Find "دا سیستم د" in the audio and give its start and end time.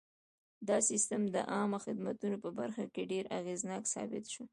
0.67-1.37